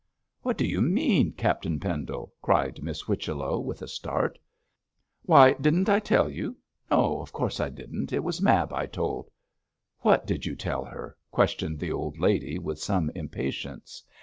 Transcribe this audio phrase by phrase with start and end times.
[0.41, 4.39] 'What do you mean, Captain Pendle?' cried Miss Whichello, with a start.
[5.27, 6.57] 'Why, didn't I tell you?
[6.89, 9.29] No, of course I didn't; it was Mab I told.'
[9.99, 14.01] 'What did you tell her?' questioned the old lady, with some impatience.